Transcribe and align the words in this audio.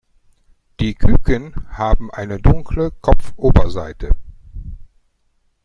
Die 0.79 0.95
Küken 0.95 1.53
haben 1.77 2.09
eine 2.09 2.39
dunkle 2.41 2.89
Kopfoberseite. 3.01 4.09